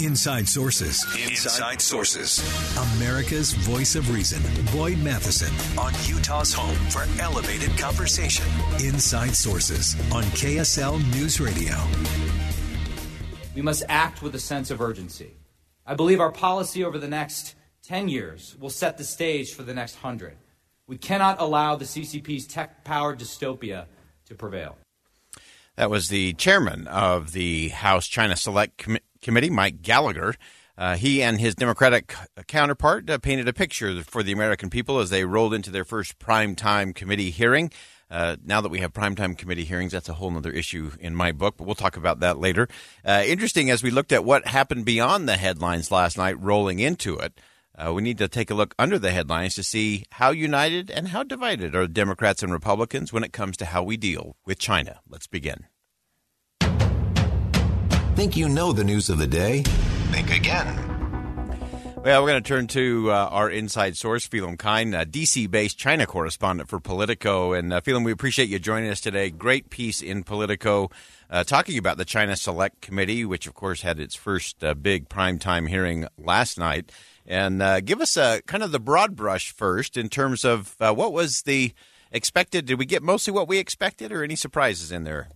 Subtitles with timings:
[0.00, 1.02] Inside Sources.
[1.18, 2.38] Inside Sources.
[2.96, 4.42] America's voice of reason.
[4.70, 8.44] Boyd Matheson on Utah's home for elevated conversation.
[8.84, 11.74] Inside Sources on KSL News Radio.
[13.54, 15.34] We must act with a sense of urgency.
[15.86, 19.72] I believe our policy over the next 10 years will set the stage for the
[19.72, 20.36] next 100.
[20.86, 23.86] We cannot allow the CCP's tech powered dystopia
[24.26, 24.76] to prevail.
[25.76, 30.34] That was the chairman of the House China Select Com- Committee, Mike Gallagher.
[30.78, 32.14] Uh, he and his Democratic
[32.46, 36.18] counterpart uh, painted a picture for the American people as they rolled into their first
[36.18, 37.70] primetime committee hearing.
[38.10, 41.32] Uh, now that we have primetime committee hearings, that's a whole other issue in my
[41.32, 42.68] book, but we'll talk about that later.
[43.04, 47.18] Uh, interesting as we looked at what happened beyond the headlines last night, rolling into
[47.18, 47.38] it.
[47.78, 51.08] Uh, we need to take a look under the headlines to see how united and
[51.08, 55.00] how divided are Democrats and Republicans when it comes to how we deal with China.
[55.08, 55.66] Let's begin.
[58.14, 59.62] Think you know the news of the day?
[60.10, 60.96] Think again.
[62.06, 65.76] Well, we're going to turn to uh, our inside source, Phelim Kine, a DC based
[65.76, 67.52] China correspondent for Politico.
[67.52, 69.28] And uh, Phelim, we appreciate you joining us today.
[69.30, 70.88] Great piece in Politico
[71.28, 75.08] uh, talking about the China Select Committee, which, of course, had its first uh, big
[75.08, 76.92] primetime hearing last night.
[77.26, 80.94] And uh, give us a kind of the broad brush first in terms of uh,
[80.94, 81.72] what was the
[82.12, 82.66] expected.
[82.66, 85.28] Did we get mostly what we expected, or any surprises in there?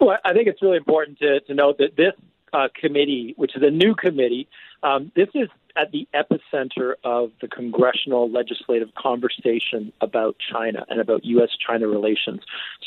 [0.00, 2.14] Well, I think it's really important to, to note that this
[2.52, 4.48] uh, committee, which is a new committee,
[4.82, 11.24] um, this is at the epicenter of the congressional legislative conversation about China and about
[11.24, 11.50] U.S.
[11.64, 12.40] China relations.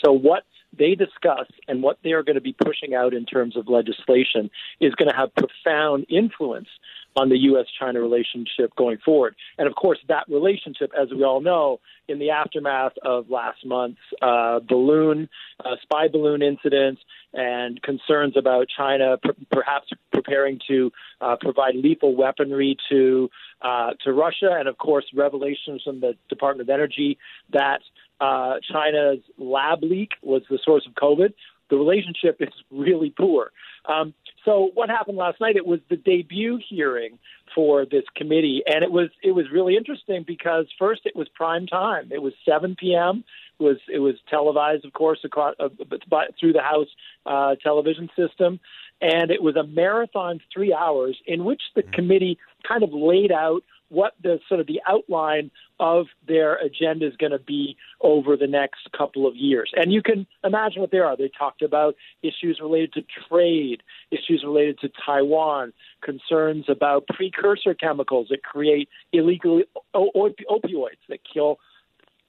[0.03, 0.43] So, what
[0.77, 4.49] they discuss and what they are going to be pushing out in terms of legislation
[4.81, 6.67] is going to have profound influence
[7.15, 7.65] on the U.S.
[7.79, 9.35] China relationship going forward.
[9.57, 13.99] And of course, that relationship, as we all know, in the aftermath of last month's
[14.21, 15.29] uh, balloon,
[15.63, 16.99] uh, spy balloon incident,
[17.33, 20.91] and concerns about China per- perhaps preparing to
[21.21, 23.29] uh, provide lethal weaponry to
[23.61, 27.17] uh, to Russia, and of course, revelations from the Department of Energy
[27.51, 27.79] that
[28.19, 31.33] uh, China's lab leak was the source of COVID.
[31.69, 33.51] The relationship is really poor.
[33.85, 34.13] Um,
[34.45, 35.55] so what happened last night?
[35.55, 37.17] It was the debut hearing
[37.55, 41.67] for this committee, and it was it was really interesting because first it was prime
[41.67, 42.09] time.
[42.11, 43.23] It was 7 p.m.
[43.59, 45.69] It was it was televised, of course, across, uh,
[46.09, 46.87] by, through the House
[47.25, 48.59] uh, television system,
[49.01, 52.37] and it was a marathon three hours in which the committee
[52.67, 57.31] kind of laid out what the sort of the outline of their agenda is going
[57.31, 59.71] to be over the next couple of years.
[59.75, 61.15] And you can imagine what they are.
[61.15, 68.27] They talked about issues related to trade, issues related to Taiwan, concerns about precursor chemicals
[68.29, 69.61] that create illegal
[69.93, 71.59] op- opioids that kill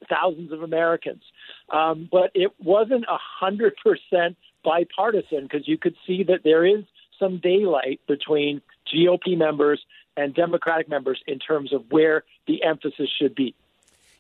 [0.09, 1.23] thousands of Americans.
[1.71, 6.85] Um, but it wasn't a hundred percent bipartisan because you could see that there is
[7.19, 8.61] some daylight between
[8.93, 9.81] GOP members
[10.17, 13.55] and Democratic members in terms of where the emphasis should be.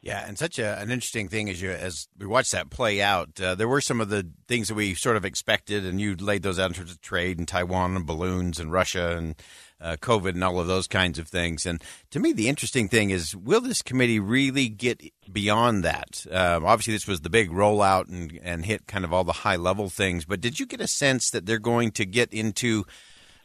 [0.04, 3.40] Yeah, and such a, an interesting thing as you as we watched that play out.
[3.40, 6.42] Uh, there were some of the things that we sort of expected, and you laid
[6.42, 9.34] those out in terms of trade and Taiwan and balloons and Russia and
[9.80, 11.64] uh, COVID and all of those kinds of things.
[11.64, 15.02] And to me, the interesting thing is, will this committee really get
[15.32, 16.26] beyond that?
[16.30, 19.56] Um, obviously, this was the big rollout and and hit kind of all the high
[19.56, 20.26] level things.
[20.26, 22.84] But did you get a sense that they're going to get into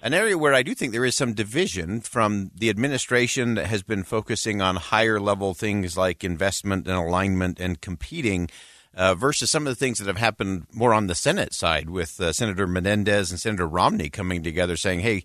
[0.02, 3.84] an area where I do think there is some division from the administration that has
[3.84, 8.50] been focusing on higher level things like investment and alignment and competing.
[8.96, 12.20] Uh, versus some of the things that have happened more on the Senate side with
[12.20, 15.24] uh, Senator Menendez and Senator Romney coming together saying, hey,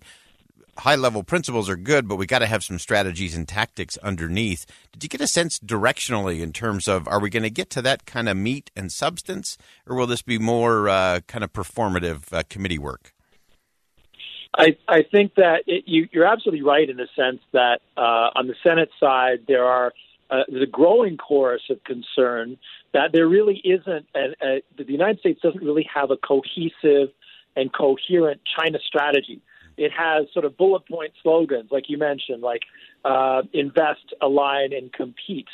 [0.77, 4.67] high level principles are good, but we got to have some strategies and tactics underneath.
[4.91, 7.81] Did you get a sense directionally in terms of are we going to get to
[7.81, 9.57] that kind of meat and substance,
[9.87, 13.14] or will this be more uh, kind of performative uh, committee work?
[14.57, 18.47] I, I think that it, you, you're absolutely right in the sense that uh, on
[18.47, 19.93] the Senate side, there are
[20.31, 22.57] uh, there's a growing chorus of concern
[22.93, 27.13] that there really isn't, the United States doesn't really have a cohesive
[27.55, 29.41] and coherent China strategy.
[29.77, 32.61] It has sort of bullet point slogans, like you mentioned, like
[33.03, 35.47] uh, invest, align, and compete.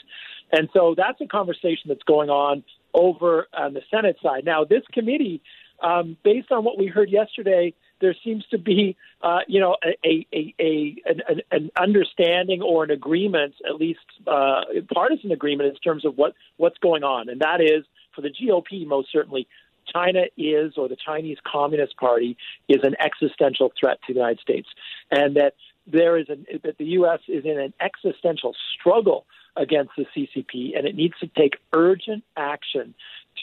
[0.51, 2.63] And so that's a conversation that's going on
[2.93, 4.45] over on the Senate side.
[4.45, 5.41] Now, this committee,
[5.81, 10.25] um, based on what we heard yesterday, there seems to be, uh, you know, a,
[10.33, 14.61] a, a, an, an understanding or an agreement, at least uh,
[14.93, 18.85] partisan agreement, in terms of what what's going on, and that is for the GOP
[18.85, 19.47] most certainly.
[19.91, 22.37] China is, or the Chinese Communist Party
[22.69, 24.69] is an existential threat to the United States,
[25.09, 25.55] and that
[25.87, 27.19] there is an, that the U.S.
[27.27, 29.25] is in an existential struggle
[29.55, 32.93] against the CCP, and it needs to take urgent action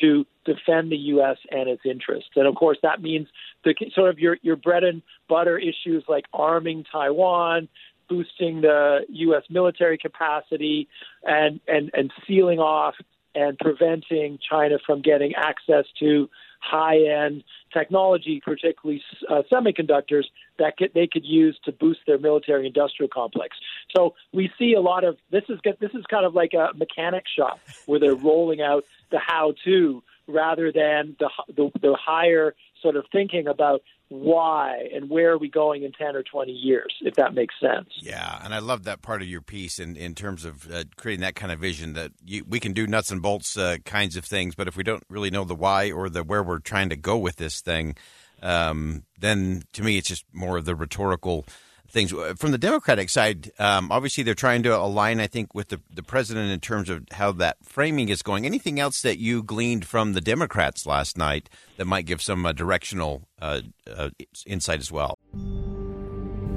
[0.01, 1.37] to defend the U.S.
[1.51, 2.31] and its interests.
[2.37, 3.29] And of course, that means
[3.65, 7.69] the sort of your your bread and butter issues like arming Taiwan,
[8.09, 9.43] boosting the U.S.
[9.51, 10.89] military capacity,
[11.25, 12.95] and and and sealing off
[13.35, 16.29] and preventing China from getting access to
[16.59, 20.25] high end technology, particularly uh, semiconductors,
[20.59, 23.57] that could, they could use to boost their military industrial complex.
[23.97, 27.25] So we see a lot of this is this is kind of like a mechanic
[27.35, 32.97] shop where they're rolling out the how to rather than the, the the higher sort
[32.97, 37.15] of thinking about why and where are we going in 10 or 20 years, if
[37.15, 37.89] that makes sense.
[38.01, 41.21] Yeah, and I love that part of your piece in, in terms of uh, creating
[41.23, 44.25] that kind of vision that you, we can do nuts and bolts uh, kinds of
[44.25, 46.97] things, but if we don't really know the why or the where we're trying to
[46.97, 47.97] go with this thing,
[48.43, 51.45] um, then to me it's just more of the rhetorical
[51.89, 52.13] things.
[52.37, 56.03] From the Democratic side, um, obviously they're trying to align, I think, with the, the
[56.03, 58.47] president in terms of how that framing is going.
[58.47, 62.53] Anything else that you gleaned from the Democrats last night that might give some uh,
[62.53, 64.11] directional uh, uh,
[64.47, 65.19] insight as well?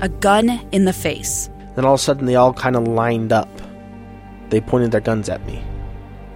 [0.01, 1.49] A gun in the face.
[1.75, 3.49] Then all of a sudden they all kind of lined up.
[4.49, 5.63] They pointed their guns at me.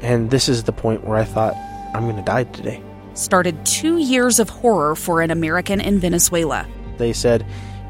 [0.01, 1.55] And this is the point where I thought,
[1.93, 2.81] I'm going to die today.
[3.13, 6.67] Started two years of horror for an American in Venezuela.
[6.97, 7.45] They said,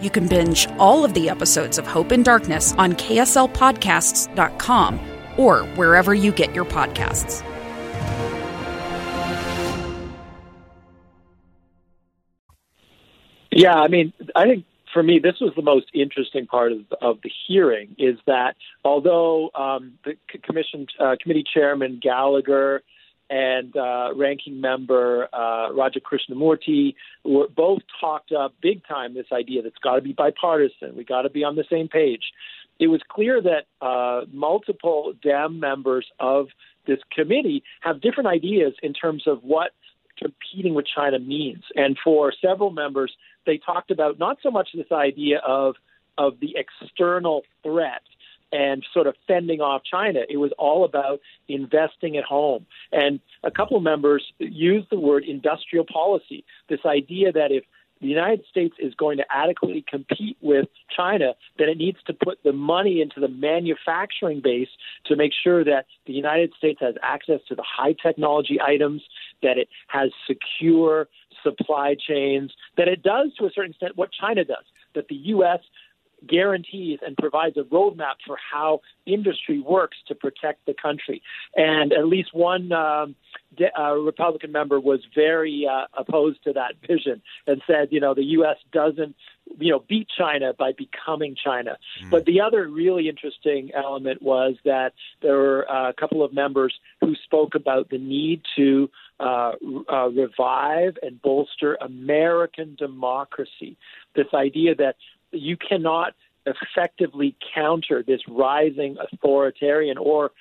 [0.00, 5.00] You can binge all of the episodes of Hope and Darkness on KSLPodcasts.com
[5.36, 7.44] or wherever you get your podcasts.
[13.50, 17.18] Yeah, I mean, I think for me, this was the most interesting part of, of
[17.22, 22.82] the hearing is that although um, the commission uh, committee chairman Gallagher
[23.30, 26.94] and uh, ranking member uh, Raja Krishnamoorthi
[27.24, 30.96] were both talked up big time this idea that's got to be bipartisan.
[30.96, 32.22] We got to be on the same page.
[32.78, 36.48] It was clear that uh, multiple Dem members of
[36.86, 39.70] this committee have different ideas in terms of what
[40.18, 41.62] competing with China means.
[41.74, 43.12] And for several members,
[43.46, 45.76] they talked about not so much this idea of
[46.16, 48.02] of the external threat
[48.54, 50.20] and sort of fending off China.
[50.28, 52.66] It was all about investing at home.
[52.92, 57.64] And a couple of members used the word industrial policy, this idea that if
[58.00, 62.38] the United States is going to adequately compete with China, then it needs to put
[62.44, 64.68] the money into the manufacturing base
[65.06, 69.02] to make sure that the United States has access to the high technology items,
[69.42, 71.08] that it has secure
[71.42, 74.64] supply chains, that it does to a certain extent what China does,
[74.94, 75.60] that the U.S
[76.26, 81.22] guarantees and provides a roadmap for how industry works to protect the country.
[81.56, 83.14] And at least one um,
[83.56, 88.14] de- uh, Republican member was very uh, opposed to that vision and said, you know,
[88.14, 88.56] the U.S.
[88.72, 89.14] doesn't,
[89.58, 91.76] you know, beat China by becoming China.
[92.02, 92.10] Mm.
[92.10, 96.74] But the other really interesting element was that there were uh, a couple of members
[97.00, 98.90] who spoke about the need to
[99.20, 99.52] uh,
[99.92, 103.76] uh, revive and bolster American democracy.
[104.14, 104.96] This idea that
[105.34, 106.14] you cannot
[106.46, 110.32] effectively counter this rising authoritarian or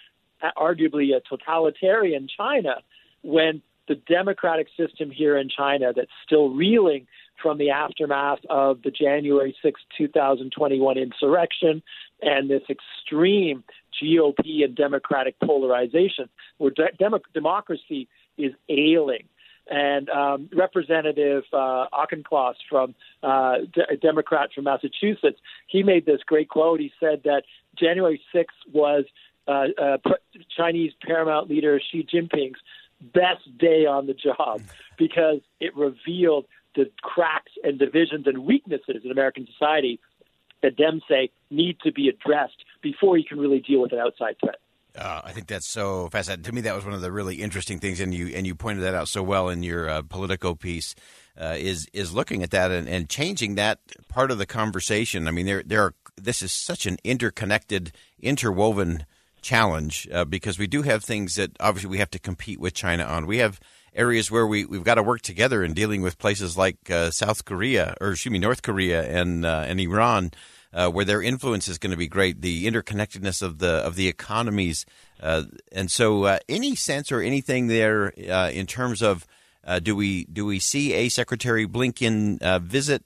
[0.57, 2.75] arguably a totalitarian China
[3.21, 7.07] when the democratic system here in China that's still reeling
[7.41, 11.81] from the aftermath of the January 6, 2021 insurrection
[12.21, 13.63] and this extreme
[14.01, 18.07] GOP and democratic polarization where de- democracy
[18.37, 19.25] is ailing.
[19.69, 26.49] And um, Representative uh, Auchincloss from uh, D- Democrat from Massachusetts, he made this great
[26.49, 26.79] quote.
[26.79, 27.43] He said that
[27.77, 29.05] January 6th was
[29.47, 29.97] uh, uh,
[30.55, 32.59] Chinese paramount leader Xi Jinping's
[33.01, 34.61] best day on the job
[34.97, 39.99] because it revealed the cracks and divisions and weaknesses in American society
[40.61, 44.37] that Dems say need to be addressed before you can really deal with an outside
[44.39, 44.59] threat.
[44.97, 46.43] Uh, I think that's so fascinating.
[46.43, 48.83] To me, that was one of the really interesting things, and you and you pointed
[48.83, 50.95] that out so well in your uh, Politico piece.
[51.35, 55.27] Uh, is is looking at that and, and changing that part of the conversation.
[55.27, 59.07] I mean, there there are this is such an interconnected, interwoven
[59.41, 63.03] challenge uh, because we do have things that obviously we have to compete with China
[63.03, 63.25] on.
[63.25, 63.59] We have
[63.95, 67.45] areas where we, we've got to work together in dealing with places like uh, South
[67.45, 70.31] Korea, or excuse me, North Korea and uh, and Iran,
[70.73, 72.41] uh, where their influence is going to be great.
[72.41, 74.85] The interconnectedness of the of the economies,
[75.21, 79.25] uh, and so uh, any sense or anything there uh, in terms of.
[79.81, 83.01] do we do we see a Secretary Blinken visit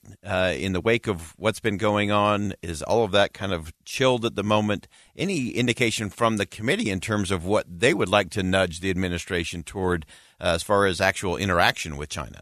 [0.65, 2.53] in the wake of what's been going on?
[2.63, 4.87] Is all of that kind of chilled at the moment?
[5.15, 8.89] Any indication from the committee in terms of what they would like to nudge the
[8.89, 10.07] administration toward
[10.41, 12.41] uh, as far as actual interaction with China?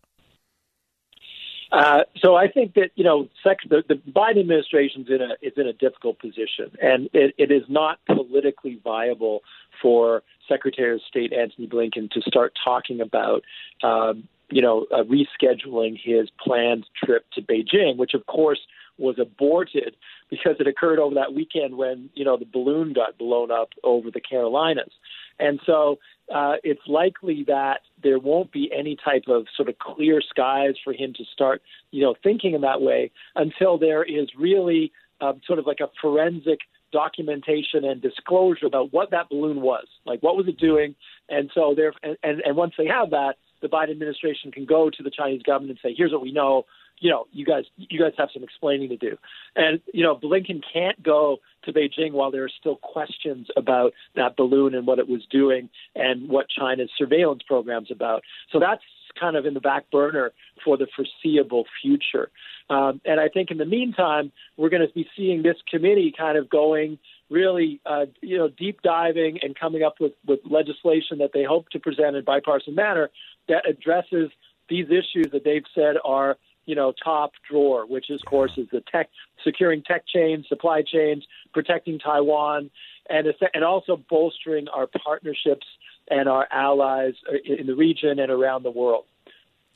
[1.75, 5.34] Uh, so I think that you know sec- the, the Biden administration is in a
[5.46, 9.41] is in a difficult position, and it, it is not politically viable
[9.82, 13.44] for Secretary of State Antony Blinken to start talking about
[13.84, 18.60] um, you know uh, rescheduling his planned trip to Beijing, which of course
[18.98, 19.98] was aborted
[20.29, 24.10] because it occurred over that weekend when you know the balloon got blown up over
[24.12, 24.94] the Carolinas,
[25.39, 26.00] and so
[26.34, 30.94] uh, it's likely that there won't be any type of sort of clear skies for
[30.94, 31.62] him to start,
[31.92, 35.89] you know, thinking in that way until there is really um, sort of like a
[36.01, 36.60] forensic
[36.92, 40.96] documentation and disclosure about what that balloon was, like what was it doing,
[41.30, 44.89] and so there, and, and, and once they have that, the Biden administration can go
[44.89, 46.65] to the Chinese government and say, "Here's what we know
[47.00, 49.18] you know, you guys, you guys have some explaining to do.
[49.56, 54.38] And you know, Blinken can't go to Beijing while there are still questions about that
[54.38, 58.24] balloon and what it was doing and what China's surveillance program's about.
[58.52, 58.84] So that's
[59.20, 60.32] kind of in the back burner
[60.64, 62.30] for the foreseeable future.
[62.70, 66.38] Um, and I think in the meantime, we're going to be seeing this committee kind
[66.38, 67.00] of going
[67.30, 71.70] really, uh, you know, deep diving and coming up with, with legislation that they hope
[71.70, 73.10] to present in bipartisan manner
[73.48, 74.30] that addresses
[74.70, 78.81] these issues that they've said are you know, top drawer, which of course is the
[78.91, 79.10] tech,
[79.43, 82.69] securing tech chains, supply chains, protecting Taiwan,
[83.10, 85.65] and and also bolstering our partnerships
[86.10, 87.13] and our allies
[87.45, 89.05] in the region and around the world.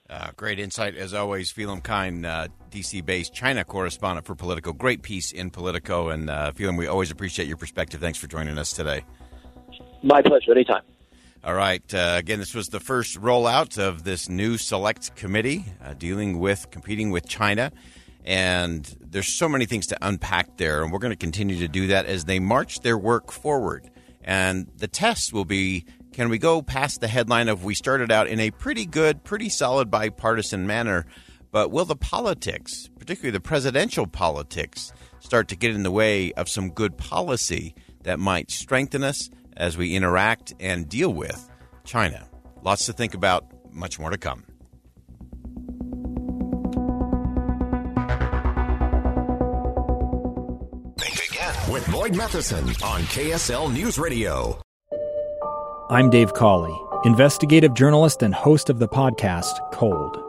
[0.09, 4.73] Uh, great insight as always, Phelim Kine, uh, DC-based China correspondent for Politico.
[4.73, 8.01] Great piece in Politico, and uh, Phelim, we always appreciate your perspective.
[8.01, 9.03] Thanks for joining us today.
[10.01, 10.51] My pleasure.
[10.51, 10.81] Anytime.
[11.49, 11.81] All right.
[11.91, 16.69] Uh, again, this was the first rollout of this new select committee uh, dealing with
[16.69, 17.71] competing with China.
[18.23, 20.83] And there's so many things to unpack there.
[20.83, 23.89] And we're going to continue to do that as they march their work forward.
[24.23, 28.27] And the test will be can we go past the headline of we started out
[28.27, 31.07] in a pretty good, pretty solid bipartisan manner,
[31.49, 36.47] but will the politics, particularly the presidential politics, start to get in the way of
[36.47, 41.49] some good policy that might strengthen us as we interact and deal with
[41.83, 42.27] China.
[42.63, 44.45] Lots to think about, much more to come.
[50.97, 54.59] Think again with Boyd Matheson on KSL News Radio.
[55.89, 60.28] I'm Dave Cawley, investigative journalist and host of the podcast Cold.